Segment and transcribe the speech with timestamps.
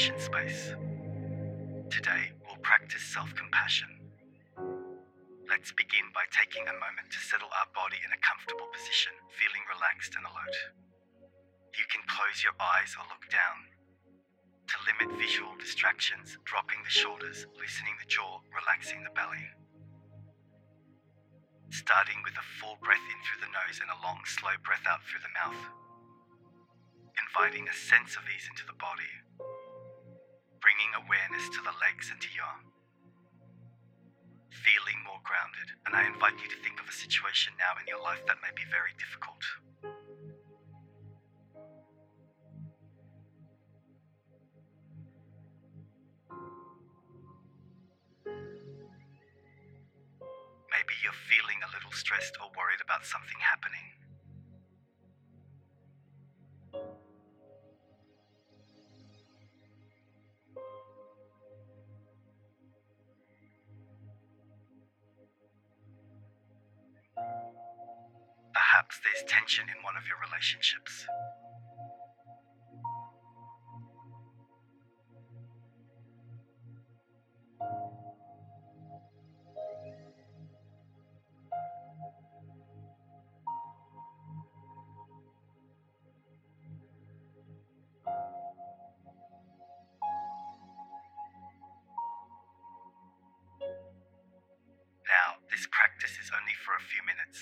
[0.00, 0.72] Meditation Space.
[1.92, 4.00] Today we'll practice self compassion.
[5.44, 9.60] Let's begin by taking a moment to settle our body in a comfortable position, feeling
[9.68, 10.56] relaxed and alert.
[11.76, 13.68] You can close your eyes or look down.
[14.72, 19.52] To limit visual distractions, dropping the shoulders, loosening the jaw, relaxing the belly.
[21.68, 25.04] Starting with a full breath in through the nose and a long, slow breath out
[25.04, 25.60] through the mouth
[27.30, 29.06] inviting a sense of ease into the body,
[30.60, 32.52] bringing awareness to the legs and to your
[34.60, 35.72] feeling more grounded.
[35.88, 38.52] And I invite you to think of a situation now in your life that may
[38.52, 39.40] be very difficult.
[50.68, 53.99] Maybe you're feeling a little stressed or worried about something happening.
[69.04, 71.06] There's tension in one of your relationships.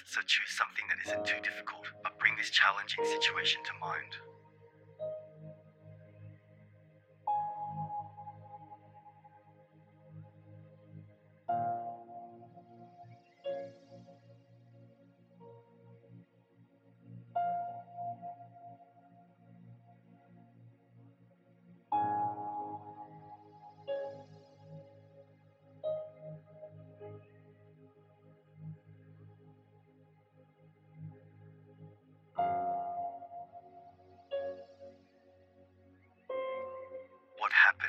[0.09, 4.28] So choose something that isn't too difficult, but bring this challenging situation to mind.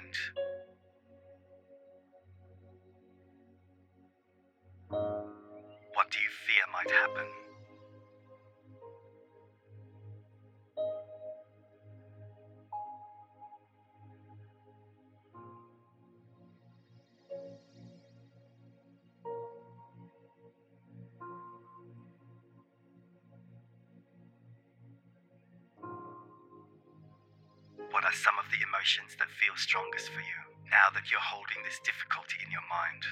[0.09, 0.39] What?
[5.93, 7.48] What do you fear might happen?
[28.09, 31.77] Are some of the emotions that feel strongest for you now that you're holding this
[31.85, 33.05] difficulty in your mind?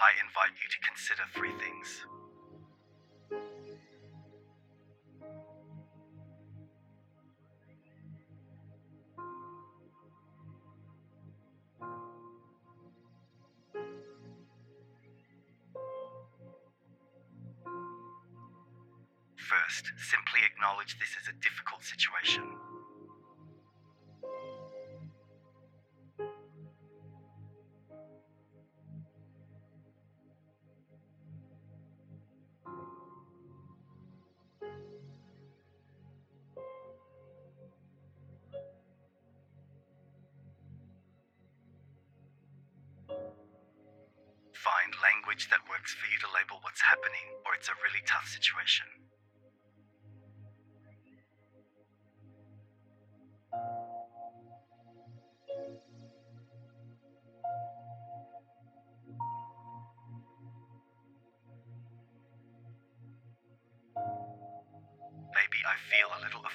[0.00, 2.29] I invite you to consider three things.
[19.50, 22.44] First, simply acknowledge this is a difficult situation.
[44.54, 48.28] Find language that works for you to label what's happening, or it's a really tough
[48.28, 48.86] situation.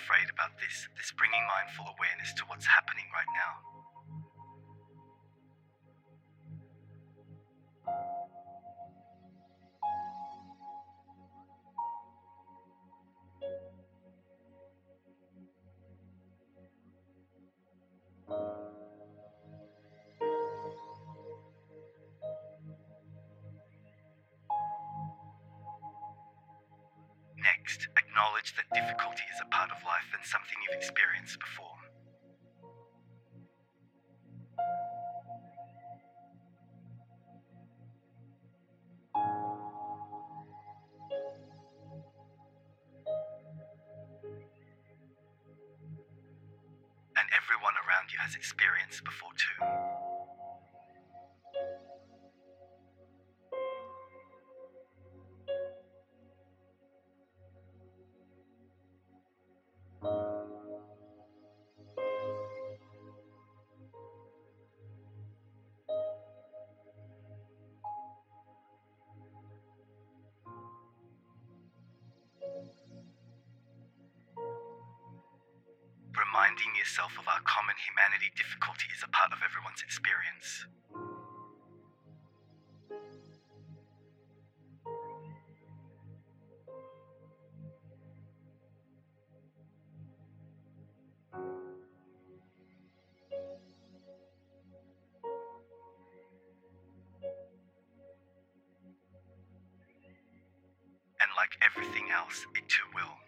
[0.06, 3.75] Afraid about this, this bringing mindful awareness to what's happening right now.
[28.72, 31.66] That difficulty is a part of life and something you've experienced before.
[47.18, 49.94] And everyone around you has experienced before too.
[76.56, 80.68] Reminding yourself of our common humanity difficulty is a part of everyone's experience.
[101.19, 103.25] And like everything else, it too will.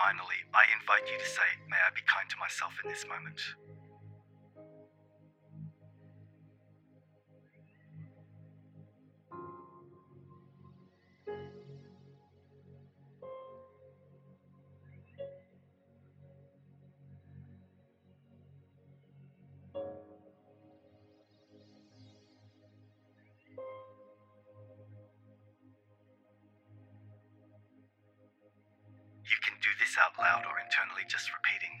[0.00, 3.40] Finally, I invite you to say, May I be kind to myself in this moment.
[30.00, 31.76] Out loud or internally just repeating.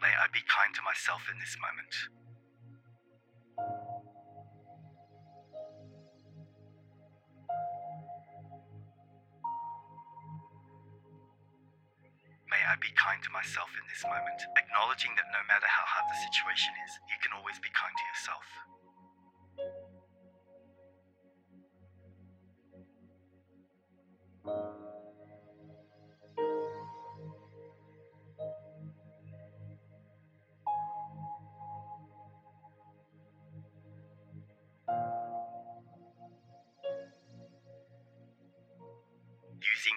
[0.00, 1.92] May I be kind to myself in this moment.
[12.48, 16.06] May I be kind to myself in this moment, acknowledging that no matter how hard
[16.08, 18.46] the situation is, you can always be kind to yourself.
[24.46, 24.62] Using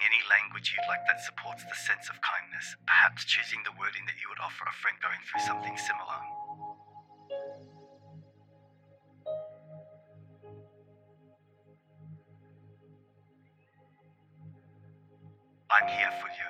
[0.01, 4.15] any language you'd like that supports the sense of kindness, perhaps choosing the wording that
[4.17, 6.38] you would offer a friend going through something similar.
[15.81, 16.49] I'm here for you.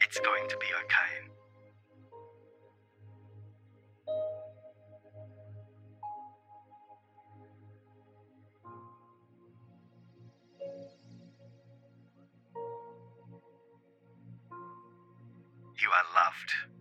[0.00, 1.28] It's going to be okay.
[15.80, 16.77] You are loved.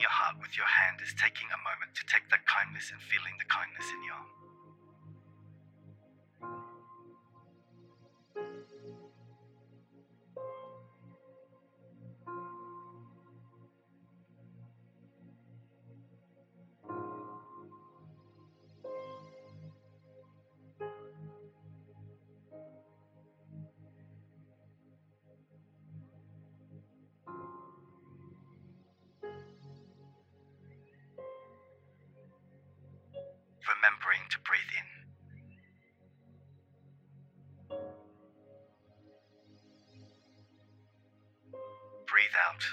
[0.00, 3.36] Your heart with your hand is taking a moment to take that kindness and feeling
[3.36, 4.16] the kindness in you.
[4.16, 4.39] Remembering
[42.10, 42.64] Breathe out.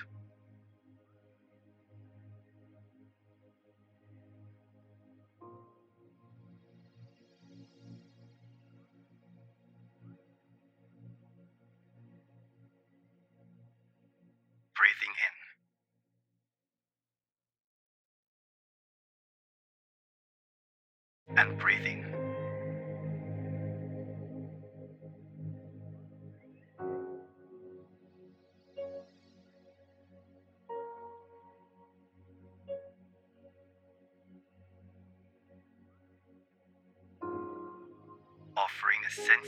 [14.75, 15.13] Breathing
[21.27, 21.37] in.
[21.37, 22.26] And breathing.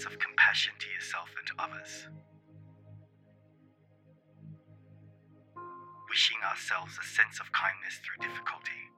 [0.06, 2.08] Of compassion to yourself and to others.
[6.10, 8.89] Wishing ourselves a sense of kindness through difficulty.